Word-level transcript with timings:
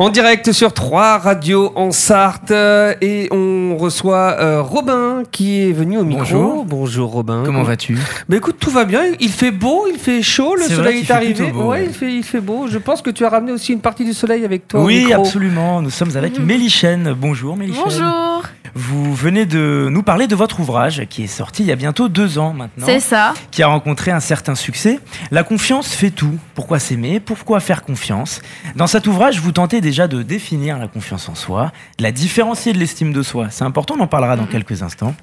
En 0.00 0.10
direct 0.10 0.52
sur 0.52 0.72
trois 0.74 1.18
radios 1.18 1.72
en 1.74 1.90
Sarthe 1.90 2.52
et 2.52 3.26
on 3.32 3.57
reçoit 3.76 4.36
euh, 4.40 4.62
Robin 4.62 5.22
qui 5.30 5.60
est 5.68 5.72
venu 5.72 5.98
au 5.98 6.04
micro. 6.04 6.22
Bonjour. 6.24 6.64
Bonjour 6.64 7.10
Robin. 7.12 7.42
Comment 7.44 7.62
vas-tu? 7.62 7.98
Bah 8.28 8.36
écoute, 8.36 8.56
tout 8.58 8.70
va 8.70 8.84
bien. 8.84 9.02
Il 9.20 9.30
fait 9.30 9.50
beau, 9.50 9.86
il 9.92 9.98
fait 9.98 10.22
chaud, 10.22 10.54
le 10.56 10.62
C'est 10.62 10.74
vrai 10.74 10.76
soleil 10.76 10.94
qu'il 10.94 11.02
est 11.02 11.06
fait 11.06 11.12
arrivé. 11.12 11.34
plutôt 11.34 11.52
beau, 11.58 11.62
ouais, 11.70 11.78
ouais. 11.80 11.84
il 11.86 11.92
fait, 11.92 12.12
il 12.14 12.22
fait 12.22 12.40
beau. 12.40 12.66
Je 12.68 12.78
pense 12.78 13.02
que 13.02 13.10
tu 13.10 13.24
as 13.24 13.28
ramené 13.28 13.52
aussi 13.52 13.72
une 13.72 13.80
partie 13.80 14.04
du 14.04 14.12
soleil 14.14 14.44
avec 14.44 14.68
toi. 14.68 14.80
au 14.80 14.84
Oui, 14.86 15.04
micro. 15.06 15.20
absolument. 15.22 15.82
Nous 15.82 15.90
sommes 15.90 16.16
avec 16.16 16.38
Mélichène. 16.38 17.14
Bonjour 17.18 17.56
Mélichène. 17.56 17.82
Bonjour, 17.84 18.42
Vous 18.74 19.14
venez 19.14 19.44
de 19.46 19.88
nous 19.90 20.02
parler 20.02 20.26
de 20.26 20.36
votre 20.36 20.60
ouvrage 20.60 21.04
qui 21.10 21.24
est 21.24 21.26
sorti 21.26 21.62
il 21.62 21.66
y 21.68 21.72
a 21.72 21.76
bientôt 21.76 22.08
deux 22.08 22.38
ans 22.38 22.52
maintenant. 22.52 22.86
c'est 22.86 23.00
ça. 23.00 23.34
Qui 23.50 23.62
a 23.62 23.66
rencontré 23.66 24.10
un 24.10 24.20
certain 24.20 24.54
succès. 24.54 25.00
La 25.30 25.42
confiance 25.42 25.88
fait 25.94 26.10
tout. 26.10 26.34
Pourquoi 26.54 26.78
s'aimer? 26.78 27.18
Pourquoi 27.18 27.60
faire 27.60 27.82
confiance? 27.82 28.40
Dans 28.76 28.86
cet 28.86 29.06
ouvrage, 29.06 29.40
vous 29.40 29.52
tentez 29.52 29.80
déjà 29.80 30.06
de 30.06 30.22
définir 30.22 30.78
la 30.78 30.86
confiance 30.86 31.28
en 31.28 31.34
soi, 31.34 31.72
de 31.98 32.02
la 32.04 32.12
différencier 32.12 32.72
de 32.72 32.78
l'estime 32.78 33.12
de 33.12 33.22
soi. 33.22 33.50
C'est 33.58 33.64
important, 33.64 33.96
on 33.98 34.02
en 34.02 34.06
parlera 34.06 34.36
dans 34.36 34.46
quelques 34.46 34.84
instants. 34.84 35.16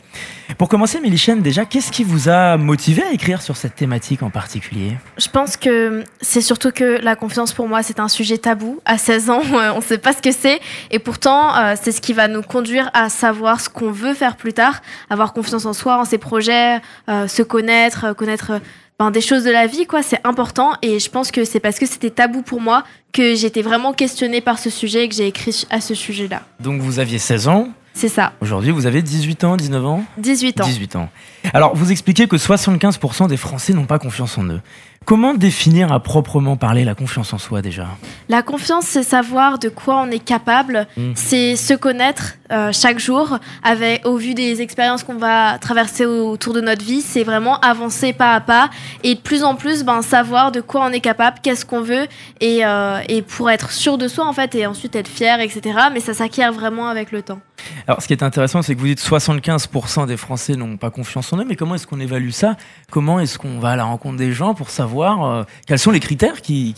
Pour 0.58 0.68
commencer, 0.68 1.00
Mélichène, 1.00 1.42
déjà, 1.42 1.64
qu'est-ce 1.64 1.90
qui 1.90 2.04
vous 2.04 2.28
a 2.28 2.58
motivé 2.58 3.02
à 3.02 3.14
écrire 3.14 3.42
sur 3.42 3.56
cette 3.56 3.76
thématique 3.76 4.24
en 4.24 4.30
particulier? 4.30 4.98
Je 5.18 5.30
pense 5.30 5.56
que 5.56 6.04
c'est 6.20 6.42
surtout 6.42 6.72
que 6.72 7.02
la 7.02 7.16
confiance 7.16 7.54
pour 7.54 7.70
moi 7.70 7.82
c'est 7.82 7.98
un 7.98 8.10
sujet 8.10 8.38
tabou. 8.38 8.82
À 8.84 8.98
16 8.98 9.30
ans, 9.30 9.42
on 9.54 9.78
ne 9.78 9.82
sait 9.82 10.00
pas 10.00 10.12
ce 10.12 10.22
que 10.22 10.34
c'est 10.34 10.60
et 10.92 11.00
pourtant 11.00 11.56
euh, 11.56 11.76
c'est 11.82 11.94
ce 11.94 12.02
qui 12.02 12.12
va 12.12 12.28
nous 12.28 12.42
conduire 12.42 12.92
à 12.94 13.08
savoir 13.08 13.62
ce 13.62 13.70
qu'on 13.70 13.92
veut 13.92 14.14
faire 14.14 14.36
plus 14.36 14.52
tard, 14.52 14.82
avoir 15.10 15.32
confiance 15.32 15.66
en 15.66 15.72
soi, 15.72 15.98
en 15.98 16.04
ses 16.04 16.18
projets, 16.18 16.82
euh, 17.08 17.30
se 17.30 17.42
connaître, 17.42 18.04
euh, 18.04 18.14
connaître 18.14 18.60
ben, 19.00 19.12
des 19.12 19.22
choses 19.22 19.46
de 19.46 19.52
la 19.52 19.66
vie 19.66 19.86
quoi. 19.86 20.04
C'est 20.04 20.20
important 20.28 20.74
et 20.82 21.00
je 21.00 21.10
pense 21.10 21.32
que 21.32 21.46
c'est 21.46 21.62
parce 21.62 21.80
que 21.80 21.86
c'était 21.86 22.10
tabou 22.10 22.42
pour 22.42 22.60
moi 22.60 22.84
que 23.14 23.34
j'étais 23.34 23.62
vraiment 23.62 23.94
questionnée 23.94 24.42
par 24.42 24.60
ce 24.60 24.70
sujet 24.70 25.06
et 25.06 25.08
que 25.08 25.16
j'ai 25.16 25.28
écrit 25.28 25.66
à 25.70 25.80
ce 25.80 25.96
sujet-là. 25.96 26.42
Donc 26.60 26.82
vous 26.82 27.00
aviez 27.00 27.18
16 27.18 27.48
ans, 27.48 27.70
C'est 27.98 28.10
ça. 28.10 28.34
aujourd'hui 28.42 28.72
vous 28.72 28.86
avez 28.86 29.02
18 29.02 29.44
ans, 29.46 29.56
19 29.58 29.86
ans 29.86 30.04
18 30.18 30.62
ans. 30.62 30.66
18 30.66 30.96
ans. 30.98 31.10
Alors, 31.54 31.76
vous 31.76 31.92
expliquez 31.92 32.28
que 32.28 32.36
75% 32.38 33.28
des 33.28 33.38
Français 33.38 33.72
n'ont 33.74 33.86
pas 33.86 34.00
confiance 34.00 34.38
en 34.38 34.44
eux. 34.46 34.62
Comment 35.06 35.36
définir 35.36 35.94
à 35.94 36.00
proprement 36.00 36.58
parler 36.58 36.84
la 36.84 36.96
confiance 36.96 37.32
en 37.32 37.38
soi 37.38 37.62
déjà? 37.62 37.86
La 38.28 38.42
confiance, 38.42 38.86
c'est 38.86 39.04
savoir 39.04 39.60
de 39.60 39.70
quoi 39.70 40.02
on 40.02 40.10
est 40.10 40.18
capable, 40.24 40.88
Mm. 40.98 41.12
c'est 41.14 41.56
se 41.56 41.76
connaître 41.76 42.34
euh, 42.52 42.72
chaque 42.74 42.98
jour, 43.00 43.38
avec, 43.64 44.06
au 44.08 44.18
vu 44.18 44.34
des 44.34 44.62
expériences 44.64 45.04
qu'on 45.04 45.16
va 45.18 45.58
traverser 45.60 46.06
au- 46.08 46.30
autour 46.32 46.54
de 46.54 46.62
notre 46.62 46.84
vie, 46.84 47.02
c'est 47.02 47.24
vraiment 47.24 47.60
avancer 47.60 48.14
pas 48.14 48.34
à 48.34 48.42
pas 48.42 48.70
et 49.04 49.14
de 49.16 49.20
plus 49.20 49.44
en 49.44 49.56
plus 49.56 49.84
ben, 49.84 50.02
savoir 50.02 50.52
de 50.52 50.60
quoi 50.62 50.84
on 50.86 50.92
est 50.92 51.00
capable, 51.00 51.38
qu'est-ce 51.44 51.66
qu'on 51.66 51.82
veut 51.82 52.08
et, 52.42 52.66
euh, 52.66 53.00
et 53.08 53.22
pour 53.22 53.50
être 53.52 53.72
sûr 53.72 53.98
de 54.00 54.08
soi 54.08 54.26
en 54.26 54.34
fait 54.34 54.54
et 54.56 54.66
ensuite 54.66 54.96
être 54.96 55.08
fier, 55.08 55.40
etc. 55.40 55.62
Mais 55.94 56.00
ça 56.00 56.14
s'acquiert 56.16 56.52
vraiment 56.52 56.88
avec 56.88 57.12
le 57.12 57.22
temps. 57.22 57.40
Alors, 57.88 58.02
ce 58.02 58.08
qui 58.08 58.14
est 58.14 58.24
intéressant, 58.24 58.64
c'est 58.64 58.74
que 58.74 58.80
vous 58.80 58.88
dites 58.88 59.00
75% 59.00 60.08
des 60.08 60.18
Français 60.18 60.54
n'ont 60.54 60.76
pas 60.78 60.90
confiance 60.90 61.32
en 61.34 61.38
eux, 61.38 61.46
mais 61.48 61.56
comment 61.56 61.76
est-ce 61.76 61.86
qu'on 61.86 62.00
évalue 62.00 62.32
ça? 62.32 62.58
Comment 62.90 63.20
est-ce 63.20 63.38
qu'on 63.38 63.60
va 63.60 63.72
à 63.72 63.76
la 63.76 63.84
rencontre 63.84 64.18
des 64.18 64.32
gens 64.32 64.56
pour 64.56 64.72
savoir 64.72 65.24
euh, 65.24 65.44
quels 65.68 65.78
sont 65.78 65.92
les 65.92 66.00
critères 66.00 66.42
qui, 66.42 66.74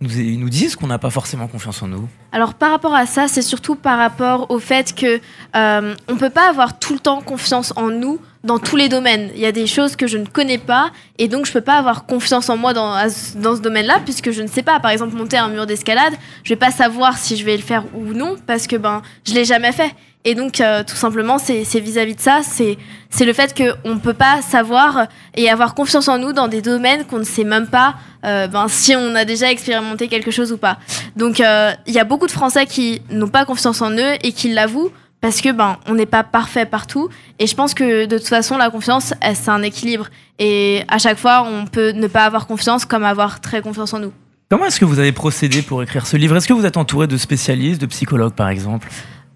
nous, 0.00 0.08
nous 0.38 0.48
disent 0.48 0.74
qu'on 0.74 0.86
n'a 0.86 0.98
pas 0.98 1.10
forcément 1.10 1.46
confiance 1.46 1.82
en 1.82 1.88
nous? 1.88 2.08
Alors 2.32 2.54
par 2.54 2.70
rapport 2.70 2.94
à 2.94 3.06
ça, 3.06 3.28
c'est 3.28 3.42
surtout 3.42 3.76
par 3.76 3.98
rapport 3.98 4.50
au 4.50 4.58
fait 4.58 4.94
que 4.94 5.20
euh, 5.56 5.94
on 6.08 6.16
peut 6.16 6.30
pas 6.30 6.48
avoir 6.48 6.78
tout 6.78 6.92
le 6.92 6.98
temps 6.98 7.20
confiance 7.20 7.72
en 7.76 7.88
nous 7.88 8.20
dans 8.44 8.58
tous 8.58 8.76
les 8.76 8.88
domaines. 8.88 9.30
Il 9.34 9.40
y 9.40 9.46
a 9.46 9.52
des 9.52 9.66
choses 9.66 9.96
que 9.96 10.06
je 10.06 10.18
ne 10.18 10.26
connais 10.26 10.58
pas 10.58 10.90
et 11.18 11.28
donc 11.28 11.46
je 11.46 11.52
peux 11.52 11.60
pas 11.60 11.78
avoir 11.78 12.06
confiance 12.06 12.48
en 12.48 12.56
moi 12.56 12.72
dans, 12.74 12.94
dans 13.36 13.56
ce 13.56 13.60
domaine-là 13.60 14.00
puisque 14.04 14.30
je 14.30 14.42
ne 14.42 14.46
sais 14.46 14.62
pas. 14.62 14.80
Par 14.80 14.90
exemple, 14.90 15.16
monter 15.16 15.36
un 15.36 15.48
mur 15.48 15.66
d'escalade, 15.66 16.14
je 16.44 16.50
vais 16.50 16.58
pas 16.58 16.70
savoir 16.70 17.16
si 17.16 17.36
je 17.36 17.44
vais 17.44 17.56
le 17.56 17.62
faire 17.62 17.84
ou 17.94 18.12
non 18.12 18.36
parce 18.46 18.66
que 18.66 18.76
ben 18.76 19.02
je 19.24 19.34
l'ai 19.34 19.44
jamais 19.44 19.72
fait. 19.72 19.94
Et 20.24 20.34
donc 20.34 20.60
euh, 20.60 20.82
tout 20.82 20.96
simplement, 20.96 21.38
c'est 21.38 21.62
vis-à-vis 21.78 22.16
de 22.16 22.20
ça, 22.20 22.40
c'est 22.42 23.24
le 23.24 23.32
fait 23.32 23.56
qu'on 23.56 23.94
ne 23.94 24.00
peut 24.00 24.12
pas 24.12 24.42
savoir 24.42 25.06
et 25.36 25.48
avoir 25.48 25.74
confiance 25.74 26.08
en 26.08 26.18
nous 26.18 26.32
dans 26.32 26.48
des 26.48 26.62
domaines 26.62 27.04
qu'on 27.04 27.20
ne 27.20 27.24
sait 27.24 27.44
même 27.44 27.68
pas 27.68 27.94
euh, 28.26 28.46
ben, 28.46 28.66
si 28.68 28.94
on 28.96 29.14
a 29.14 29.24
déjà 29.24 29.50
expérimenté 29.50 30.08
quelque 30.08 30.30
chose 30.30 30.52
ou 30.52 30.56
pas. 30.56 30.78
Donc 31.16 31.40
euh, 31.40 31.72
il 31.86 31.94
y 31.94 31.98
a 31.98 32.04
beaucoup 32.04 32.26
de 32.26 32.32
Français 32.32 32.66
qui 32.66 33.02
n'ont 33.10 33.28
pas 33.28 33.44
confiance 33.44 33.80
en 33.82 33.90
eux 33.92 34.14
et 34.22 34.32
qui 34.32 34.52
l'avouent 34.52 34.90
parce 35.20 35.40
que 35.40 35.50
ben 35.52 35.78
on 35.86 35.94
n'est 35.94 36.06
pas 36.06 36.24
parfait 36.24 36.66
partout. 36.66 37.08
Et 37.38 37.46
je 37.46 37.54
pense 37.54 37.74
que 37.74 38.06
de 38.06 38.18
toute 38.18 38.28
façon 38.28 38.58
la 38.58 38.70
confiance 38.70 39.14
c'est 39.22 39.48
un 39.48 39.62
équilibre. 39.62 40.08
Et 40.38 40.82
à 40.88 40.98
chaque 40.98 41.18
fois 41.18 41.46
on 41.48 41.66
peut 41.66 41.90
ne 41.90 42.06
pas 42.06 42.24
avoir 42.24 42.46
confiance 42.46 42.84
comme 42.84 43.04
avoir 43.04 43.40
très 43.40 43.62
confiance 43.62 43.94
en 43.94 44.00
nous. 44.00 44.12
Comment 44.50 44.66
est-ce 44.66 44.78
que 44.78 44.84
vous 44.84 44.98
avez 44.98 45.12
procédé 45.12 45.62
pour 45.62 45.82
écrire 45.82 46.06
ce 46.06 46.16
livre? 46.16 46.36
Est-ce 46.36 46.46
que 46.46 46.52
vous 46.52 46.66
êtes 46.66 46.76
entouré 46.76 47.06
de 47.06 47.16
spécialistes, 47.16 47.80
de 47.80 47.86
psychologues 47.86 48.34
par 48.34 48.48
exemple? 48.48 48.88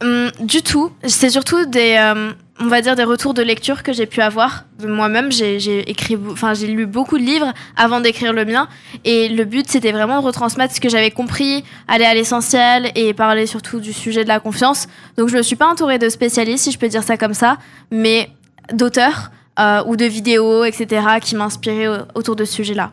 Hum, 0.02 0.30
du 0.40 0.62
tout, 0.62 0.92
c'est 1.04 1.30
surtout 1.30 1.66
des 1.66 1.96
euh, 1.98 2.32
on 2.62 2.66
va 2.68 2.80
dire 2.82 2.94
des 2.94 3.04
retours 3.04 3.32
de 3.34 3.42
lecture 3.42 3.82
que 3.82 3.92
j'ai 3.92 4.06
pu 4.06 4.20
avoir 4.20 4.64
moi-même. 4.86 5.32
J'ai 5.32 5.88
écrit, 5.90 6.16
enfin 6.30 6.52
j'ai 6.54 6.66
lu 6.66 6.86
beaucoup 6.86 7.18
de 7.18 7.22
livres 7.22 7.52
avant 7.76 8.00
d'écrire 8.00 8.32
le 8.32 8.44
mien, 8.44 8.68
et 9.04 9.28
le 9.28 9.44
but 9.44 9.68
c'était 9.68 9.92
vraiment 9.92 10.20
de 10.20 10.26
retransmettre 10.26 10.74
ce 10.74 10.80
que 10.80 10.88
j'avais 10.88 11.10
compris, 11.10 11.64
aller 11.88 12.04
à 12.04 12.14
l'essentiel 12.14 12.92
et 12.94 13.14
parler 13.14 13.46
surtout 13.46 13.80
du 13.80 13.92
sujet 13.92 14.24
de 14.24 14.28
la 14.28 14.40
confiance. 14.40 14.86
Donc 15.16 15.28
je 15.28 15.36
me 15.36 15.42
suis 15.42 15.56
pas 15.56 15.68
entourée 15.70 15.98
de 15.98 16.08
spécialistes, 16.08 16.64
si 16.64 16.70
je 16.72 16.78
peux 16.78 16.88
dire 16.88 17.02
ça 17.02 17.16
comme 17.16 17.34
ça, 17.34 17.56
mais 17.90 18.30
d'auteurs 18.72 19.30
euh, 19.58 19.82
ou 19.86 19.96
de 19.96 20.04
vidéos, 20.04 20.64
etc., 20.64 21.02
qui 21.20 21.36
m'inspiraient 21.36 21.88
au- 21.88 22.04
autour 22.14 22.36
de 22.36 22.44
ce 22.44 22.52
sujet-là. 22.54 22.92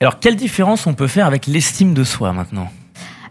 Alors, 0.00 0.18
quelle 0.18 0.34
différence 0.36 0.86
on 0.86 0.94
peut 0.94 1.06
faire 1.06 1.26
avec 1.26 1.46
l'estime 1.46 1.94
de 1.94 2.02
soi 2.04 2.32
maintenant? 2.32 2.68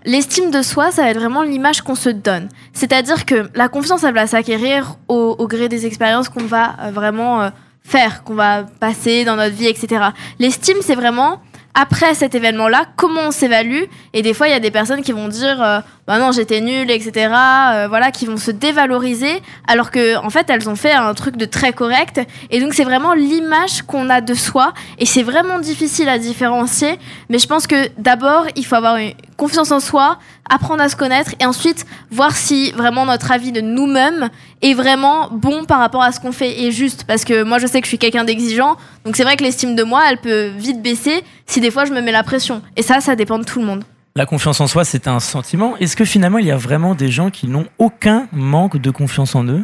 L'estime 0.05 0.49
de 0.49 0.61
soi, 0.61 0.91
ça 0.91 1.03
va 1.03 1.09
être 1.09 1.19
vraiment 1.19 1.43
l'image 1.43 1.81
qu'on 1.81 1.95
se 1.95 2.09
donne. 2.09 2.49
C'est-à-dire 2.73 3.25
que 3.25 3.49
la 3.53 3.69
confiance, 3.69 4.03
elle 4.03 4.15
va 4.15 4.25
s'acquérir 4.25 4.95
au, 5.07 5.47
gré 5.47 5.69
des 5.69 5.85
expériences 5.85 6.29
qu'on 6.29 6.43
va 6.43 6.75
euh, 6.79 6.91
vraiment 6.91 7.41
euh, 7.41 7.49
faire, 7.83 8.23
qu'on 8.23 8.33
va 8.33 8.63
passer 8.79 9.25
dans 9.25 9.35
notre 9.35 9.55
vie, 9.55 9.67
etc. 9.67 10.05
L'estime, 10.39 10.77
c'est 10.81 10.95
vraiment 10.95 11.39
après 11.73 12.15
cet 12.15 12.35
événement-là, 12.35 12.85
comment 12.95 13.27
on 13.27 13.31
s'évalue. 13.31 13.83
Et 14.13 14.21
des 14.21 14.33
fois, 14.33 14.47
il 14.47 14.51
y 14.51 14.55
a 14.55 14.59
des 14.59 14.71
personnes 14.71 15.01
qui 15.01 15.11
vont 15.11 15.27
dire, 15.27 15.61
euh, 15.61 15.79
bah 16.19 16.31
j'étais 16.31 16.59
nulle, 16.59 16.91
etc. 16.91 17.33
euh, 17.33 17.87
voilà, 17.87 18.11
qui 18.11 18.25
vont 18.25 18.37
se 18.37 18.51
dévaloriser, 18.51 19.41
alors 19.67 19.91
que 19.91 20.17
en 20.17 20.29
fait, 20.29 20.49
elles 20.49 20.67
ont 20.67 20.75
fait 20.75 20.91
un 20.91 21.13
truc 21.13 21.37
de 21.37 21.45
très 21.45 21.71
correct. 21.73 22.19
Et 22.49 22.59
donc, 22.59 22.73
c'est 22.73 22.83
vraiment 22.83 23.13
l'image 23.13 23.81
qu'on 23.83 24.09
a 24.09 24.19
de 24.19 24.33
soi. 24.33 24.73
Et 24.99 25.05
c'est 25.05 25.23
vraiment 25.23 25.59
difficile 25.59 26.09
à 26.09 26.17
différencier. 26.17 26.99
Mais 27.29 27.39
je 27.39 27.47
pense 27.47 27.65
que 27.65 27.89
d'abord, 27.97 28.45
il 28.55 28.65
faut 28.65 28.75
avoir 28.75 28.97
une 28.97 29.13
confiance 29.37 29.71
en 29.71 29.79
soi, 29.79 30.19
apprendre 30.49 30.83
à 30.83 30.89
se 30.89 30.95
connaître 30.95 31.31
et 31.39 31.45
ensuite 31.45 31.85
voir 32.11 32.35
si 32.35 32.71
vraiment 32.73 33.05
notre 33.05 33.31
avis 33.31 33.51
de 33.51 33.61
nous-mêmes 33.61 34.29
est 34.61 34.73
vraiment 34.73 35.29
bon 35.31 35.63
par 35.63 35.79
rapport 35.79 36.03
à 36.03 36.11
ce 36.11 36.19
qu'on 36.19 36.31
fait 36.31 36.61
et 36.61 36.71
juste. 36.71 37.05
Parce 37.05 37.23
que 37.23 37.43
moi, 37.43 37.57
je 37.57 37.67
sais 37.67 37.79
que 37.79 37.85
je 37.85 37.89
suis 37.89 37.97
quelqu'un 37.97 38.25
d'exigeant, 38.25 38.75
donc 39.05 39.15
c'est 39.15 39.23
vrai 39.23 39.37
que 39.37 39.43
l'estime 39.43 39.75
de 39.75 39.83
moi, 39.83 40.01
elle 40.09 40.17
peut 40.17 40.47
vite 40.57 40.81
baisser 40.81 41.23
si 41.45 41.61
des 41.61 41.71
fois 41.71 41.85
je 41.85 41.93
me 41.93 42.01
mets 42.01 42.11
la 42.11 42.23
pression. 42.23 42.61
Et 42.75 42.83
ça, 42.83 42.99
ça 42.99 43.15
dépend 43.15 43.39
de 43.39 43.45
tout 43.45 43.59
le 43.59 43.65
monde. 43.65 43.83
La 44.15 44.25
confiance 44.25 44.59
en 44.59 44.67
soi, 44.67 44.83
c'est 44.83 45.07
un 45.07 45.19
sentiment. 45.19 45.77
Est-ce 45.77 45.95
que 45.95 46.03
finalement, 46.05 46.37
il 46.37 46.45
y 46.45 46.51
a 46.51 46.57
vraiment 46.57 46.95
des 46.95 47.09
gens 47.09 47.29
qui 47.29 47.47
n'ont 47.47 47.67
aucun 47.77 48.27
manque 48.33 48.77
de 48.77 48.91
confiance 48.91 49.35
en 49.35 49.45
eux? 49.45 49.63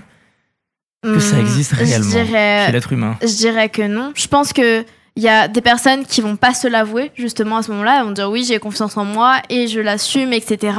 Que 1.04 1.20
ça 1.20 1.36
Hum, 1.36 1.42
existe 1.42 1.74
réellement 1.74 2.10
dirais- 2.10 2.64
chez 2.68 2.72
l'être 2.72 2.94
humain? 2.94 3.18
Je 3.22 3.36
dirais 3.36 3.70
que 3.70 3.82
non. 3.84 4.12
Je 4.16 4.28
pense 4.28 4.54
que 4.54 4.84
il 5.16 5.24
y 5.24 5.30
a 5.30 5.48
des 5.48 5.62
personnes 5.62 6.06
qui 6.06 6.22
vont 6.22 6.36
pas 6.36 6.54
se 6.54 6.68
l'avouer 6.68 7.12
justement 7.16 7.58
à 7.58 7.64
ce 7.64 7.72
moment-là. 7.72 7.98
Elles 8.00 8.06
vont 8.06 8.12
dire 8.12 8.30
oui, 8.30 8.46
j'ai 8.48 8.60
confiance 8.60 8.98
en 8.98 9.04
moi 9.06 9.38
et 9.50 9.68
je 9.68 9.80
l'assume, 9.80 10.32
etc. 10.32 10.78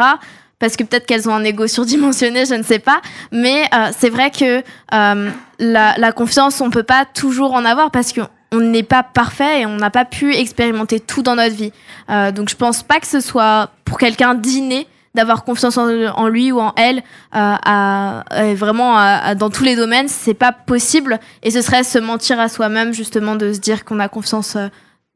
Parce 0.58 0.76
que 0.76 0.84
peut-être 0.84 1.06
qu'elles 1.06 1.28
ont 1.28 1.34
un 1.34 1.44
ego 1.44 1.66
surdimensionné, 1.68 2.46
je 2.46 2.54
ne 2.54 2.62
sais 2.62 2.78
pas. 2.78 3.00
Mais 3.32 3.64
euh, 3.74 3.90
c'est 3.96 4.10
vrai 4.10 4.30
que 4.30 4.62
euh, 4.94 5.30
la, 5.58 5.94
la 5.98 6.12
confiance, 6.12 6.60
on 6.60 6.70
peut 6.70 6.82
pas 6.84 7.04
toujours 7.04 7.52
en 7.52 7.64
avoir 7.64 7.90
parce 7.90 8.12
qu'on 8.12 8.28
on 8.52 8.60
n'est 8.60 8.82
pas 8.82 9.02
parfait 9.02 9.60
et 9.62 9.66
on 9.66 9.76
n'a 9.76 9.90
pas 9.90 10.04
pu 10.04 10.34
expérimenter 10.34 11.00
tout 11.00 11.22
dans 11.22 11.34
notre 11.36 11.54
vie. 11.54 11.72
Euh, 12.10 12.32
donc 12.32 12.48
je 12.48 12.56
pense 12.56 12.82
pas 12.82 12.98
que 13.00 13.06
ce 13.06 13.20
soit 13.20 13.70
pour 13.84 13.98
quelqu'un 13.98 14.34
d'inné 14.34 14.86
d'avoir 15.14 15.42
confiance 15.44 15.76
en, 15.78 15.88
en 15.88 16.28
lui 16.28 16.52
ou 16.52 16.60
en 16.60 16.72
elle 16.76 16.98
euh, 16.98 17.02
à, 17.32 18.20
à- 18.30 18.54
vraiment 18.54 18.96
à- 18.96 19.34
dans 19.34 19.50
tous 19.50 19.64
les 19.64 19.74
domaines, 19.74 20.06
c'est 20.08 20.34
pas 20.34 20.52
possible 20.52 21.18
et 21.42 21.50
ce 21.50 21.60
serait 21.60 21.82
se 21.82 21.98
mentir 21.98 22.38
à 22.38 22.48
soi-même 22.48 22.92
justement 22.92 23.34
de 23.34 23.52
se 23.52 23.58
dire 23.58 23.84
qu'on 23.84 23.98
a 24.00 24.08
confiance 24.08 24.56
euh, 24.56 24.68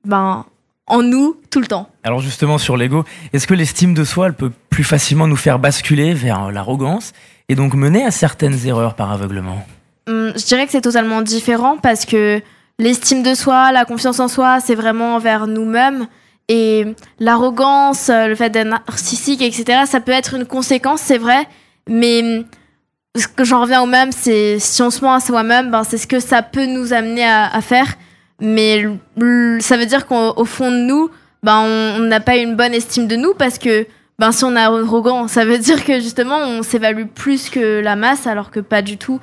ben, 0.04 0.44
en 0.88 1.02
nous 1.02 1.36
tout 1.50 1.60
le 1.60 1.66
temps. 1.66 1.88
Alors 2.02 2.20
justement 2.20 2.58
sur 2.58 2.76
l'ego, 2.76 3.04
est-ce 3.32 3.46
que 3.46 3.54
l'estime 3.54 3.94
de 3.94 4.02
soi, 4.04 4.26
elle 4.26 4.34
peut 4.34 4.50
plus 4.70 4.82
facilement 4.84 5.26
nous 5.28 5.36
faire 5.36 5.58
basculer 5.58 6.12
vers 6.14 6.50
l'arrogance 6.50 7.12
et 7.48 7.54
donc 7.54 7.74
mener 7.74 8.04
à 8.04 8.10
certaines 8.10 8.66
erreurs 8.66 8.94
par 8.94 9.12
aveuglement? 9.12 9.64
Hum, 10.08 10.32
je 10.34 10.44
dirais 10.44 10.66
que 10.66 10.72
c'est 10.72 10.80
totalement 10.80 11.22
différent 11.22 11.76
parce 11.80 12.04
que 12.06 12.42
l'estime 12.82 13.23
de 13.23 13.34
soi, 13.34 13.73
la 13.73 13.84
confiance 13.84 14.20
en 14.20 14.29
soi, 14.29 14.61
c'est 14.61 14.75
vraiment 14.75 15.14
envers 15.14 15.46
nous-mêmes. 15.46 16.06
Et 16.49 16.84
l'arrogance, 17.19 18.08
euh, 18.08 18.26
le 18.26 18.34
fait 18.34 18.50
d'être 18.50 18.67
narcissique, 18.67 19.40
etc., 19.40 19.84
ça 19.87 20.00
peut 20.00 20.12
être 20.12 20.34
une 20.34 20.44
conséquence, 20.44 21.00
c'est 21.00 21.19
vrai. 21.19 21.46
Mais 21.88 22.20
hum, 22.23 22.44
ce 23.17 23.29
que 23.29 23.44
j'en 23.44 23.62
reviens 23.62 23.82
au 23.82 23.87
même, 23.87 24.12
c'est 24.12 24.58
si 24.58 24.82
on 24.82 24.90
se 24.90 25.02
ment 25.02 25.14
à 25.14 25.20
soi-même, 25.20 25.70
ben, 25.70 25.84
c'est 25.84 25.99
ce 25.99 26.06
que 26.06 26.20
ça 26.20 26.43
peut 26.43 26.67
nous 26.67 26.93
amener 26.93 27.25
à, 27.25 27.46
à 27.46 27.61
faire. 27.61 27.94
Mais 28.40 28.84
ça 29.61 29.76
veut 29.76 29.87
dire 29.87 30.06
qu'au 30.06 30.34
au 30.37 30.44
fond 30.44 30.70
de 30.70 30.79
nous, 30.79 31.11
ben, 31.43 31.58
on 31.61 32.00
n'a 32.00 32.20
pas 32.20 32.37
une 32.37 32.56
bonne 32.56 32.75
estime 32.75 33.06
de 33.06 33.17
nous 33.17 33.34
parce 33.34 33.58
que 33.58 33.87
ben, 34.19 34.32
si 34.32 34.44
on 34.44 34.56
est 34.56 34.61
arrogant, 34.61 35.29
ça 35.29 35.44
veut 35.44 35.58
dire 35.58 35.84
que 35.84 36.00
justement 36.00 36.38
on 36.38 36.62
s'évalue 36.62 37.06
plus 37.06 37.50
que 37.50 37.81
la 37.81 37.96
masse 37.96 38.26
alors 38.26 38.50
que 38.50 38.61
pas 38.61 38.82
du 38.82 38.96
tout. 38.96 39.20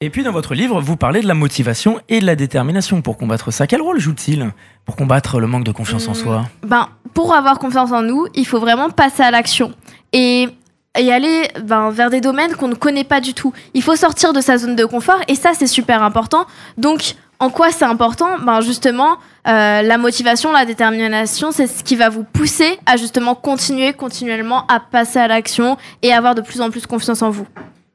Et 0.00 0.10
puis 0.10 0.22
dans 0.22 0.30
votre 0.30 0.54
livre, 0.54 0.80
vous 0.80 0.96
parlez 0.96 1.22
de 1.22 1.26
la 1.26 1.34
motivation 1.34 1.98
et 2.08 2.20
de 2.20 2.24
la 2.26 2.36
détermination 2.36 3.02
pour 3.02 3.16
combattre 3.18 3.50
ça. 3.50 3.66
Quel 3.66 3.82
rôle 3.82 3.98
joue-t-il 3.98 4.52
pour 4.84 4.94
combattre 4.94 5.40
le 5.40 5.48
manque 5.48 5.64
de 5.64 5.72
confiance 5.72 6.06
en 6.06 6.12
Hum, 6.12 6.16
soi? 6.16 6.44
Ben, 6.62 6.88
pour 7.14 7.34
avoir 7.34 7.58
confiance 7.58 7.90
en 7.90 8.02
nous, 8.02 8.28
il 8.34 8.46
faut 8.46 8.60
vraiment 8.60 8.90
passer 8.90 9.24
à 9.24 9.32
l'action. 9.32 9.72
Et, 10.12 10.48
et 10.96 11.12
aller 11.12 11.48
ben, 11.64 11.90
vers 11.90 12.10
des 12.10 12.20
domaines 12.20 12.54
qu'on 12.54 12.68
ne 12.68 12.76
connaît 12.76 13.02
pas 13.02 13.20
du 13.20 13.34
tout. 13.34 13.52
Il 13.74 13.82
faut 13.82 13.96
sortir 13.96 14.32
de 14.32 14.40
sa 14.40 14.56
zone 14.56 14.76
de 14.76 14.84
confort 14.84 15.18
et 15.26 15.34
ça, 15.34 15.50
c'est 15.58 15.66
super 15.66 16.00
important. 16.04 16.46
Donc, 16.76 17.16
en 17.40 17.50
quoi 17.50 17.70
c'est 17.72 17.84
important? 17.84 18.38
Ben, 18.46 18.60
Justement, 18.60 19.16
euh, 19.48 19.82
la 19.82 19.98
motivation, 19.98 20.52
la 20.52 20.64
détermination, 20.64 21.50
c'est 21.50 21.66
ce 21.66 21.82
qui 21.82 21.96
va 21.96 22.08
vous 22.08 22.22
pousser 22.22 22.78
à 22.86 22.96
justement 22.96 23.34
continuer 23.34 23.92
continuellement 23.94 24.64
à 24.68 24.78
passer 24.78 25.18
à 25.18 25.26
l'action 25.26 25.76
et 26.02 26.12
avoir 26.12 26.36
de 26.36 26.40
plus 26.40 26.60
en 26.60 26.70
plus 26.70 26.86
confiance 26.86 27.20
en 27.20 27.30
vous. 27.30 27.48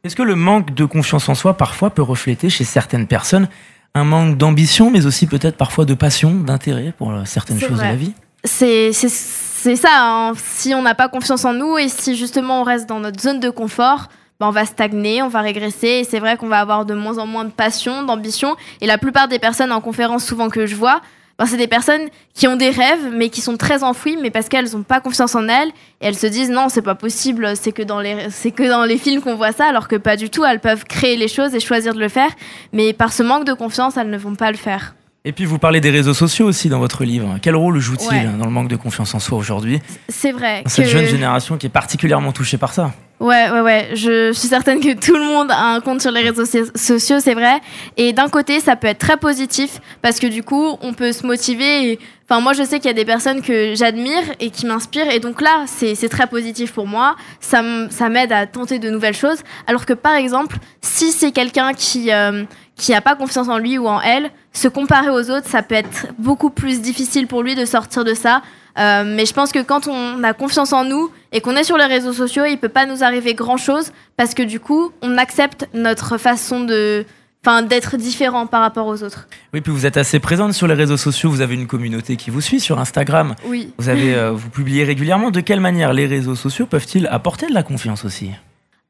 Est-ce 0.05 0.17
que 0.17 0.23
le 0.23 0.35
manque 0.35 0.73
de 0.73 0.83
confiance 0.83 1.29
en 1.29 1.33
soi 1.33 1.53
parfois 1.53 1.89
peut 1.89 2.01
refléter 2.01 2.50
chez 2.50 2.65
certaines 2.65 3.07
personnes 3.07 3.47
un 3.95 4.03
manque 4.03 4.38
d'ambition, 4.38 4.91
mais 4.91 5.05
aussi 5.05 5.27
peut-être 5.27 5.55
parfois 5.55 5.85
de 5.85 5.94
passion, 5.94 6.33
d'intérêt 6.33 6.94
pour 6.97 7.11
euh, 7.11 7.23
certaines 7.23 7.57
choses 7.57 7.77
vrai. 7.77 7.85
de 7.85 7.91
la 7.91 7.95
vie? 7.95 8.13
C'est 8.44 8.91
ça. 8.91 9.88
hein. 9.91 10.33
Si 10.35 10.73
on 10.73 10.81
n'a 10.81 10.94
pas 10.94 11.07
confiance 11.07 11.45
en 11.45 11.53
nous 11.53 11.77
et 11.77 11.88
si 11.88 12.17
justement 12.17 12.59
on 12.59 12.63
reste 12.63 12.89
dans 12.89 13.00
notre 13.00 13.21
zone 13.21 13.39
de 13.39 13.50
confort, 13.50 14.09
ben 14.41 14.47
on 14.47 14.51
va 14.51 14.65
stagner, 14.65 15.21
on 15.21 15.29
va 15.29 15.39
régresser. 15.39 15.88
Et 15.88 16.03
c'est 16.03 16.19
vrai 16.19 16.35
qu'on 16.35 16.50
va 16.50 16.59
avoir 16.59 16.83
de 16.83 16.94
moins 16.94 17.17
en 17.17 17.25
moins 17.25 17.45
de 17.45 17.51
passion, 17.51 18.03
d'ambition. 18.03 18.57
Et 18.81 18.88
la 18.88 18.97
plupart 18.97 19.29
des 19.29 19.39
personnes 19.39 19.71
en 19.71 19.79
conférence, 19.79 20.25
souvent 20.25 20.50
que 20.50 20.65
je 20.65 20.75
vois, 20.75 21.01
ben 21.39 21.45
c'est 21.47 21.57
des 21.57 21.68
personnes 21.68 22.01
qui 22.35 22.47
ont 22.47 22.56
des 22.56 22.69
rêves, 22.69 23.09
mais 23.13 23.30
qui 23.30 23.41
sont 23.41 23.57
très 23.57 23.83
enfouies, 23.83 24.18
mais 24.21 24.30
parce 24.30 24.50
qu'elles 24.50 24.71
n'ont 24.74 24.83
pas 24.83 25.00
confiance 25.01 25.33
en 25.35 25.47
elles. 25.47 25.69
Et 26.01 26.06
elles 26.07 26.15
se 26.18 26.27
disent 26.27 26.51
non, 26.51 26.68
c'est 26.69 26.81
pas 26.83 26.95
possible, 26.95 27.53
c'est 27.56 27.71
que 27.71 27.81
dans 27.81 28.00
les, 28.00 28.30
c'est 28.30 28.51
que 28.51 28.68
dans 28.69 28.83
les 28.85 28.97
films 28.97 29.21
qu'on 29.21 29.35
voit 29.35 29.51
ça, 29.51 29.65
alors 29.65 29.88
que 29.88 29.95
pas 29.95 30.15
du 30.15 30.30
tout. 30.30 30.45
Elles 30.45 30.59
peuvent 30.59 30.83
créer 30.85 31.18
les 31.18 31.27
choses 31.27 31.56
et 31.56 31.59
choisir 31.59 31.94
de 31.95 32.00
le 32.00 32.09
faire. 32.09 32.30
Mais 32.71 32.94
par 32.94 33.12
ce 33.13 33.24
manque 33.24 33.45
de 33.45 33.53
confiance, 33.53 33.97
elles 33.97 34.09
ne 34.12 34.18
vont 34.18 34.35
pas 34.35 34.51
le 34.51 34.57
faire. 34.57 34.95
Et 35.25 35.31
puis 35.31 35.45
vous 35.45 35.57
parlez 35.57 35.80
des 35.80 35.89
réseaux 35.89 36.13
sociaux 36.13 36.45
aussi 36.45 36.68
dans 36.68 36.80
votre 36.80 37.06
livre. 37.06 37.38
Quel 37.41 37.56
rôle 37.56 37.79
joue-t-il 37.79 38.09
Ouais. 38.09 38.38
dans 38.38 38.44
le 38.45 38.51
manque 38.51 38.68
de 38.68 38.75
confiance 38.75 39.15
en 39.15 39.19
soi 39.19 39.38
aujourd'hui? 39.38 39.79
C'est 40.09 40.33
vrai. 40.33 40.63
Dans 40.63 40.69
cette 40.69 40.86
que- 40.86 40.91
jeune 40.91 41.06
génération 41.06 41.57
qui 41.57 41.68
est 41.68 41.69
particulièrement 41.69 42.33
touchée 42.33 42.57
par 42.57 42.74
ça 42.74 42.91
Ouais, 43.24 43.50
ouais, 43.52 43.62
ouais. 43.62 43.90
Je 43.94 44.34
suis 44.34 44.50
certaine 44.50 44.81
que 44.81 44.94
tout 45.00 45.14
le 45.16 45.24
monde 45.24 45.50
a 45.50 45.58
un 45.75 45.80
compte 45.80 46.02
sur 46.02 46.12
les 46.12 46.20
réseaux 46.20 46.44
so- 46.44 46.70
sociaux, 46.75 47.22
c'est 47.22 47.34
vrai. 47.34 47.62
Et 47.96 48.12
d'un 48.12 48.28
côté, 48.28 48.60
ça 48.60 48.75
peut 48.75 48.88
être 48.88 49.00
très 49.00 49.16
positif 49.16 49.80
parce 50.02 50.20
que 50.20 50.28
du 50.28 50.44
coup, 50.44 50.78
on 50.81 50.92
peut 50.94 51.14
se 51.14 51.25
motiver. 51.25 52.00
Enfin, 52.30 52.42
moi, 52.42 52.52
je 52.52 52.64
sais 52.64 52.80
qu'il 52.80 52.88
y 52.88 52.90
a 52.90 52.94
des 52.94 53.06
personnes 53.06 53.42
que 53.42 53.75
j'admire 53.75 54.24
et 54.42 54.50
qui 54.50 54.66
m'inspirent. 54.66 55.10
Et 55.10 55.22
donc 55.22 55.40
là, 55.42 55.64
c'est 55.68 56.10
très 56.10 56.28
positif 56.28 56.74
pour 56.74 56.86
moi. 56.86 57.16
Ça 57.40 57.62
m'aide 58.10 58.34
à 58.34 58.46
tenter 58.46 58.78
de 58.78 58.90
nouvelles 58.90 59.16
choses. 59.16 59.40
Alors 59.68 59.86
que 59.86 59.94
par 59.94 60.16
exemple, 60.16 60.58
si 60.81 61.14
c'est 61.14 61.31
quelqu'un 61.31 61.72
qui 61.74 62.12
euh, 62.12 62.44
qui 62.75 62.92
n'a 62.92 63.00
pas 63.00 63.16
confiance 63.16 63.48
en 63.48 63.58
lui 63.58 63.78
ou 63.78 63.88
en 63.88 64.02
elle, 64.02 64.31
se 64.52 64.68
comparer 64.68 65.10
aux 65.12 65.30
autres, 65.31 65.48
ça 65.48 65.62
peut 65.62 65.75
être 65.75 66.08
beaucoup 66.20 66.50
plus 66.50 66.81
difficile 66.81 67.28
pour 67.28 67.42
lui 67.42 67.56
de 67.56 67.64
sortir 67.64 68.04
de 68.04 68.14
ça. 68.16 68.42
Euh, 68.80 69.04
mais 69.06 69.25
je 69.25 69.34
pense 69.34 69.52
que 69.52 69.60
quand 69.60 69.88
on 69.88 70.24
a 70.24 70.34
confiance 70.34 70.74
en 70.74 70.84
nous 70.84 71.12
et 71.31 71.42
qu'on 71.42 71.56
est 71.56 71.64
sur 71.64 71.78
les 71.78 71.86
réseaux 71.86 72.14
sociaux, 72.14 72.46
il 72.46 72.58
peut 72.58 72.70
pas 72.70 72.86
nous 72.86 73.04
arriver 73.04 73.34
grand 73.34 73.58
chose 73.58 73.92
parce 74.18 74.34
que 74.34 74.44
du 74.44 74.60
coup, 74.60 74.92
on 75.02 75.18
accepte 75.18 75.68
notre 75.74 76.18
façon 76.18 76.62
de, 76.62 77.06
enfin, 77.46 77.62
d'être 77.62 77.98
différent 77.98 78.48
par 78.48 78.62
rapport 78.62 78.88
aux 78.88 79.04
autres. 79.04 79.28
Oui, 79.54 79.62
puis 79.62 79.72
vous 79.72 79.86
êtes 79.86 79.98
assez 79.98 80.20
présente 80.20 80.54
sur 80.54 80.68
les 80.68 80.74
réseaux 80.74 80.98
sociaux, 80.98 81.30
vous 81.30 81.42
avez 81.42 81.56
une 81.56 81.68
communauté 81.68 82.16
qui 82.16 82.31
vous 82.31 82.42
suit 82.42 82.60
sur 82.60 82.80
Instagram. 82.80 83.36
Oui. 83.46 83.72
Vous, 83.78 83.90
avez, 83.90 84.16
euh, 84.16 84.31
vous 84.31 84.50
publiez 84.50 84.84
régulièrement. 84.84 85.30
De 85.30 85.42
quelle 85.42 85.60
manière 85.60 85.94
les 85.94 86.08
réseaux 86.08 86.36
sociaux 86.36 86.66
peuvent-ils 86.66 87.08
apporter 87.08 87.48
de 87.48 87.54
la 87.54 87.64
confiance 87.64 88.06
aussi? 88.06 88.31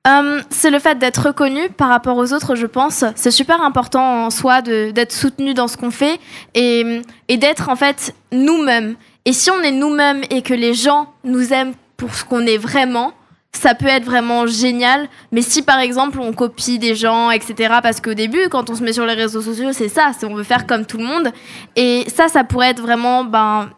Euh, 0.05 0.41
c'est 0.49 0.69
le 0.69 0.79
fait 0.79 0.99
d'être 0.99 1.27
reconnu 1.27 1.69
par 1.69 1.87
rapport 1.87 2.17
aux 2.17 2.33
autres, 2.33 2.55
je 2.55 2.65
pense. 2.65 3.05
C'est 3.15 3.31
super 3.31 3.61
important 3.61 4.25
en 4.25 4.29
soi 4.29 4.61
d'être 4.61 5.13
soutenu 5.13 5.53
dans 5.53 5.69
ce 5.69 5.77
qu'on 5.77 5.91
fait 5.91 6.19
et, 6.55 7.01
et 7.29 7.37
d'être 7.37 7.69
en 7.69 7.77
fait 7.77 8.13
nous-mêmes. 8.33 8.95
Et 9.25 9.33
si 9.33 9.49
on 9.51 9.61
est 9.61 9.71
nous-mêmes 9.71 10.21
et 10.29 10.41
que 10.41 10.53
les 10.53 10.73
gens 10.73 11.13
nous 11.23 11.53
aiment 11.53 11.73
pour 11.97 12.13
ce 12.13 12.25
qu'on 12.25 12.45
est 12.45 12.57
vraiment, 12.57 13.13
ça 13.53 13.75
peut 13.75 13.87
être 13.87 14.03
vraiment 14.03 14.45
génial. 14.47 15.07
Mais 15.31 15.41
si 15.41 15.61
par 15.61 15.79
exemple 15.79 16.19
on 16.19 16.33
copie 16.33 16.79
des 16.79 16.95
gens, 16.95 17.31
etc., 17.31 17.75
parce 17.81 18.01
qu'au 18.01 18.13
début, 18.13 18.49
quand 18.49 18.69
on 18.69 18.75
se 18.75 18.83
met 18.83 18.93
sur 18.93 19.05
les 19.05 19.13
réseaux 19.13 19.41
sociaux, 19.41 19.71
c'est 19.71 19.87
ça, 19.87 20.11
c'est 20.17 20.25
on 20.25 20.33
veut 20.33 20.43
faire 20.43 20.65
comme 20.67 20.85
tout 20.85 20.97
le 20.97 21.05
monde. 21.05 21.29
Et 21.75 22.03
ça, 22.07 22.27
ça 22.27 22.43
pourrait 22.43 22.71
être 22.71 22.81
vraiment 22.81 23.23
ben, 23.23 23.69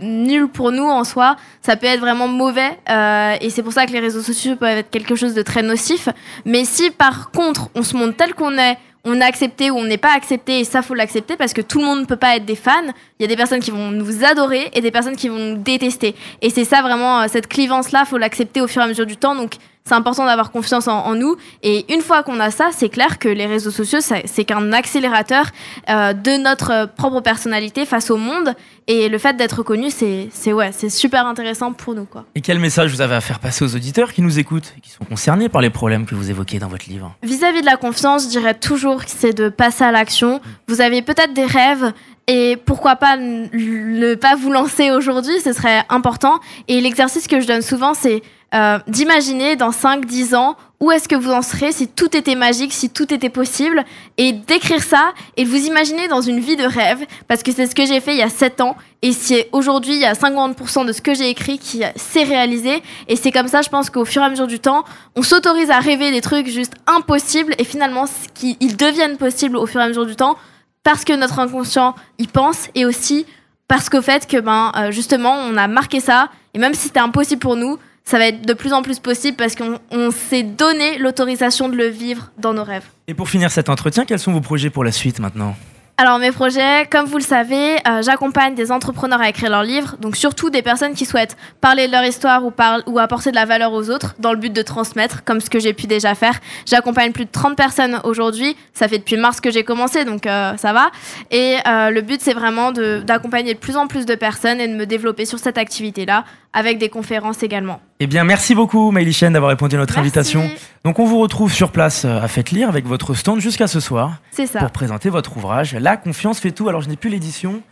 nul 0.00 0.48
pour 0.48 0.72
nous 0.72 0.84
en 0.84 1.04
soi. 1.04 1.36
Ça 1.60 1.76
peut 1.76 1.86
être 1.86 2.00
vraiment 2.00 2.28
mauvais. 2.28 2.78
euh, 2.88 3.36
et 3.40 3.50
c'est 3.50 3.62
pour 3.62 3.72
ça 3.72 3.86
que 3.86 3.92
les 3.92 4.00
réseaux 4.00 4.22
sociaux 4.22 4.56
peuvent 4.56 4.78
être 4.78 4.90
quelque 4.90 5.16
chose 5.16 5.34
de 5.34 5.42
très 5.42 5.62
nocif. 5.62 6.08
Mais 6.44 6.64
si 6.64 6.90
par 6.90 7.30
contre 7.30 7.68
on 7.74 7.82
se 7.82 7.96
montre 7.96 8.16
tel 8.16 8.34
qu'on 8.34 8.56
est, 8.56 8.78
on 9.04 9.20
est 9.20 9.24
accepté 9.24 9.70
ou 9.70 9.76
on 9.76 9.84
n'est 9.84 9.98
pas 9.98 10.14
accepté, 10.14 10.60
et 10.60 10.64
ça 10.64 10.82
faut 10.82 10.94
l'accepter 10.94 11.36
parce 11.36 11.52
que 11.52 11.60
tout 11.60 11.78
le 11.78 11.84
monde 11.84 12.00
ne 12.00 12.04
peut 12.06 12.16
pas 12.16 12.36
être 12.36 12.44
des 12.44 12.56
fans. 12.56 12.72
Il 13.18 13.22
y 13.22 13.24
a 13.24 13.28
des 13.28 13.36
personnes 13.36 13.60
qui 13.60 13.70
vont 13.70 13.90
nous 13.90 14.24
adorer 14.24 14.70
et 14.72 14.80
des 14.80 14.90
personnes 14.90 15.16
qui 15.16 15.28
vont 15.28 15.38
nous 15.38 15.56
détester. 15.56 16.14
Et 16.40 16.50
c'est 16.50 16.64
ça 16.64 16.80
vraiment, 16.80 17.20
euh, 17.20 17.26
cette 17.28 17.46
clivance-là, 17.46 18.04
faut 18.06 18.18
l'accepter 18.18 18.60
au 18.60 18.66
fur 18.66 18.80
et 18.80 18.84
à 18.84 18.88
mesure 18.88 19.06
du 19.06 19.16
temps. 19.16 19.34
Donc 19.34 19.54
c'est 19.86 19.94
important 19.94 20.24
d'avoir 20.24 20.50
confiance 20.50 20.88
en, 20.88 21.04
en 21.04 21.14
nous. 21.14 21.36
Et 21.62 21.92
une 21.92 22.00
fois 22.00 22.22
qu'on 22.22 22.40
a 22.40 22.50
ça, 22.50 22.70
c'est 22.72 22.88
clair 22.88 23.18
que 23.18 23.28
les 23.28 23.44
réseaux 23.44 23.70
sociaux, 23.70 23.98
c'est 24.00 24.44
qu'un 24.44 24.72
accélérateur 24.72 25.50
euh, 25.90 26.14
de 26.14 26.42
notre 26.42 26.70
euh, 26.72 26.86
propre 26.86 27.20
personnalité 27.20 27.84
face 27.84 28.10
au 28.10 28.16
monde. 28.16 28.54
Et 28.86 29.10
le 29.10 29.18
fait 29.18 29.36
d'être 29.36 29.58
reconnu, 29.58 29.90
c'est 29.90 30.52
ouais, 30.52 30.70
c'est 30.72 30.88
super 30.88 31.26
intéressant 31.26 31.74
pour 31.74 31.94
nous. 31.94 32.06
Quoi. 32.06 32.24
Et 32.34 32.40
quel 32.40 32.60
message 32.60 32.92
vous 32.92 33.02
avez 33.02 33.14
à 33.14 33.20
faire 33.20 33.40
passer 33.40 33.62
aux 33.62 33.76
auditeurs 33.76 34.14
qui 34.14 34.22
nous 34.22 34.38
écoutent, 34.38 34.72
et 34.78 34.80
qui 34.80 34.88
sont 34.88 35.04
concernés 35.04 35.50
par 35.50 35.60
les 35.60 35.70
problèmes 35.70 36.06
que 36.06 36.14
vous 36.14 36.30
évoquez 36.30 36.58
dans 36.58 36.68
votre 36.68 36.88
livre? 36.88 37.14
Vis-à-vis 37.22 37.60
de 37.60 37.66
la 37.66 37.76
confiance, 37.76 38.24
je 38.24 38.28
dirais 38.28 38.54
toujours 38.54 39.04
que 39.04 39.10
c'est 39.10 39.34
de 39.34 39.50
passer 39.50 39.84
à 39.84 39.92
l'action. 39.92 40.40
Vous 40.66 40.80
avez 40.80 41.02
peut-être 41.02 41.34
des 41.34 41.44
rêves 41.44 41.92
et 42.26 42.56
pourquoi 42.56 42.96
pas 42.96 43.16
ne 43.18 44.14
pas 44.14 44.34
vous 44.34 44.50
lancer 44.50 44.90
aujourd'hui, 44.90 45.38
ce 45.44 45.52
serait 45.52 45.84
important. 45.88 46.38
Et 46.68 46.80
l'exercice 46.80 47.26
que 47.28 47.40
je 47.40 47.46
donne 47.46 47.62
souvent, 47.62 47.92
c'est 47.94 48.22
euh, 48.54 48.78
d'imaginer 48.86 49.56
dans 49.56 49.70
5-10 49.70 50.34
ans 50.36 50.56
où 50.80 50.90
est-ce 50.92 51.08
que 51.08 51.16
vous 51.16 51.32
en 51.32 51.42
serez 51.42 51.72
si 51.72 51.88
tout 51.88 52.14
était 52.16 52.34
magique, 52.34 52.72
si 52.72 52.88
tout 52.90 53.12
était 53.12 53.30
possible, 53.30 53.84
et 54.18 54.32
d'écrire 54.32 54.82
ça 54.82 55.12
et 55.36 55.44
de 55.44 55.48
vous 55.48 55.64
imaginer 55.66 56.08
dans 56.08 56.20
une 56.20 56.40
vie 56.40 56.56
de 56.56 56.64
rêve, 56.64 57.04
parce 57.26 57.42
que 57.42 57.52
c'est 57.52 57.66
ce 57.66 57.74
que 57.74 57.84
j'ai 57.86 58.00
fait 58.00 58.12
il 58.12 58.18
y 58.18 58.22
a 58.22 58.28
7 58.28 58.60
ans, 58.60 58.76
et 59.02 59.12
c'est 59.12 59.48
aujourd'hui, 59.52 59.94
il 59.94 60.00
y 60.00 60.04
a 60.04 60.12
50% 60.12 60.84
de 60.86 60.92
ce 60.92 61.00
que 61.00 61.14
j'ai 61.14 61.30
écrit 61.30 61.58
qui 61.58 61.82
s'est 61.96 62.22
réalisé, 62.24 62.82
et 63.08 63.16
c'est 63.16 63.32
comme 63.32 63.48
ça, 63.48 63.62
je 63.62 63.70
pense 63.70 63.88
qu'au 63.90 64.04
fur 64.04 64.20
et 64.22 64.26
à 64.26 64.28
mesure 64.28 64.46
du 64.46 64.60
temps, 64.60 64.84
on 65.16 65.22
s'autorise 65.22 65.70
à 65.70 65.78
rêver 65.78 66.10
des 66.10 66.20
trucs 66.20 66.48
juste 66.48 66.74
impossibles, 66.86 67.54
et 67.58 67.64
finalement, 67.64 68.06
ce 68.06 68.28
qui- 68.34 68.56
ils 68.60 68.76
deviennent 68.76 69.16
possibles 69.16 69.56
au 69.56 69.66
fur 69.66 69.80
et 69.80 69.84
à 69.84 69.88
mesure 69.88 70.06
du 70.06 70.16
temps, 70.16 70.36
parce 70.84 71.04
que 71.04 71.12
notre 71.14 71.40
inconscient 71.40 71.96
y 72.18 72.28
pense, 72.28 72.68
et 72.76 72.84
aussi 72.86 73.26
parce 73.66 73.88
qu'au 73.88 74.02
fait 74.02 74.28
que, 74.28 74.38
ben, 74.40 74.70
euh, 74.76 74.90
justement, 74.92 75.32
on 75.32 75.56
a 75.56 75.66
marqué 75.66 75.98
ça, 75.98 76.28
et 76.52 76.58
même 76.58 76.74
si 76.74 76.82
c'était 76.82 77.00
impossible 77.00 77.40
pour 77.40 77.56
nous, 77.56 77.78
ça 78.04 78.18
va 78.18 78.26
être 78.26 78.46
de 78.46 78.52
plus 78.52 78.72
en 78.72 78.82
plus 78.82 78.98
possible 78.98 79.36
parce 79.36 79.56
qu'on 79.56 79.78
on 79.90 80.10
s'est 80.10 80.42
donné 80.42 80.98
l'autorisation 80.98 81.70
de 81.70 81.74
le 81.74 81.86
vivre 81.86 82.30
dans 82.38 82.52
nos 82.52 82.62
rêves. 82.62 82.84
Et 83.08 83.14
pour 83.14 83.28
finir 83.28 83.50
cet 83.50 83.70
entretien, 83.70 84.04
quels 84.04 84.18
sont 84.18 84.32
vos 84.32 84.42
projets 84.42 84.70
pour 84.70 84.84
la 84.84 84.92
suite 84.92 85.18
maintenant? 85.18 85.56
Alors 85.96 86.18
mes 86.18 86.32
projets, 86.32 86.88
comme 86.90 87.06
vous 87.06 87.18
le 87.18 87.22
savez, 87.22 87.76
euh, 87.86 88.02
j'accompagne 88.02 88.56
des 88.56 88.72
entrepreneurs 88.72 89.20
à 89.20 89.28
écrire 89.28 89.48
leurs 89.48 89.62
livres, 89.62 89.94
donc 90.00 90.16
surtout 90.16 90.50
des 90.50 90.60
personnes 90.60 90.94
qui 90.94 91.04
souhaitent 91.04 91.36
parler 91.60 91.86
de 91.86 91.92
leur 91.92 92.02
histoire 92.02 92.42
ou, 92.44 92.98
apporter 92.98 93.30
de 93.30 93.36
la 93.36 93.44
valeur 93.44 93.72
aux 93.72 93.90
autres 93.90 94.16
dans 94.18 94.32
le 94.32 94.38
but 94.38 94.52
de 94.52 94.62
transmettre, 94.62 95.22
comme 95.22 95.40
ce 95.40 95.48
que 95.48 95.60
j'ai 95.60 95.72
pu 95.72 95.86
déjà 95.86 96.16
faire. 96.16 96.40
J'accompagne 96.66 97.12
plus 97.12 97.26
de 97.26 97.30
30 97.30 97.56
personnes 97.56 98.00
aujourd'hui, 98.02 98.56
ça 98.72 98.88
fait 98.88 98.98
depuis 98.98 99.16
mars 99.16 99.40
que 99.40 99.52
j'ai 99.52 99.62
commencé, 99.62 100.04
donc 100.04 100.26
euh, 100.26 100.56
ça 100.56 100.72
va. 100.72 100.90
Et 101.30 101.58
euh, 101.64 101.90
le 101.90 102.00
but 102.00 102.20
c'est 102.20 102.34
vraiment 102.34 102.72
d'accompagner 102.72 103.54
de, 103.54 103.58
plus 103.60 103.76
en 103.76 103.86
plus 103.86 104.04
de 104.04 104.16
personnes 104.16 104.60
et 104.60 104.66
de 104.66 104.74
me 104.74 104.86
développer 104.86 105.26
sur 105.26 105.38
cette 105.38 105.58
activité-là, 105.58 106.24
avec 106.52 106.78
des 106.78 106.88
conférences 106.88 107.44
également. 107.44 107.80
Eh 108.00 108.06
bien, 108.06 108.24
merci 108.24 108.54
beaucoup, 108.54 108.90
Maëlie 108.90 109.12
Chen, 109.12 109.32
d'avoir 109.32 109.50
répondu 109.50 109.76
à 109.76 109.78
notre 109.78 109.94
Merci. 109.94 110.00
invitation. 110.00 110.50
Donc, 110.84 110.98
on 110.98 111.04
vous 111.06 111.20
retrouve 111.20 111.52
sur 111.52 111.70
place 111.70 112.04
euh, 112.04 112.20
à 112.20 112.26
Faites 112.28 112.50
Lire 112.50 112.68
avec 112.68 112.86
votre 112.86 113.14
stand 113.14 113.40
jusqu'à 113.40 113.68
ce 113.68 113.78
soir 113.80 114.16
C'est 114.32 114.46
ça, 114.46 114.58
pour 114.58 114.72
présenter 114.72 115.10
votre 115.10 115.36
ouvrage 115.36 115.74
La 115.74 115.96
confiance 115.96 116.40
fait 116.40 116.50
tout. 116.50 116.68
Alors, 116.68 116.80
je 116.80 116.88
n'ai 116.88 116.96
plus 116.96 117.08
l'édition, 117.08 117.62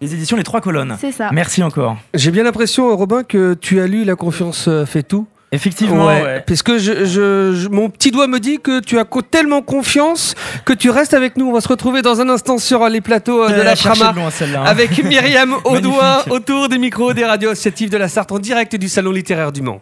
les 0.00 0.14
éditions 0.14 0.36
Les 0.36 0.44
Trois 0.44 0.60
Colonnes. 0.60 0.96
c'est 1.00 1.10
ça. 1.10 1.30
Merci 1.32 1.64
encore. 1.64 1.96
J'ai 2.14 2.30
bien 2.30 2.44
l'impression, 2.44 2.96
Robin, 2.96 3.24
que 3.24 3.54
tu 3.54 3.80
as 3.80 3.88
lu 3.88 4.04
La 4.04 4.14
confiance 4.14 4.68
euh, 4.68 4.86
fait 4.86 5.02
tout. 5.02 5.26
Effectivement, 5.52 6.06
ouais. 6.06 6.42
Parce 6.46 6.62
que 6.62 6.78
je, 6.78 7.04
je- 7.04 7.52
je- 7.54 7.68
mon 7.68 7.90
petit 7.90 8.10
doigt 8.10 8.26
me 8.26 8.40
dit 8.40 8.58
que 8.58 8.80
tu 8.80 8.98
as 8.98 9.04
tellement 9.30 9.60
confiance 9.62 10.34
que 10.64 10.72
tu 10.72 10.88
restes 10.90 11.14
avec 11.14 11.36
nous. 11.36 11.46
On 11.48 11.52
va 11.52 11.60
se 11.60 11.68
retrouver 11.68 12.00
dans 12.02 12.20
un 12.20 12.28
instant 12.30 12.56
sur 12.58 12.88
les 12.88 13.00
plateaux 13.00 13.44
euh, 13.44 13.48
de 13.50 13.62
la 13.62 13.72
a 13.72 13.74
cherché 13.74 14.00
Frama. 14.00 14.12
de 14.12 14.18
loin, 14.20 14.30
celle-là, 14.30 14.60
hein. 14.62 14.64
Avec 14.66 15.02
Myriam 15.04 15.54
Audouin 15.64 16.18
autour 16.30 16.68
des 16.68 16.78
micros 16.78 17.12
des 17.12 17.24
radios 17.24 17.50
associatives 17.50 17.90
de 17.90 17.96
la 17.98 18.08
Sarthe 18.08 18.32
en 18.32 18.38
direct 18.38 18.76
du 18.76 18.88
Salon 18.88 19.12
littéraire 19.12 19.52
du 19.52 19.62
Mans. 19.62 19.80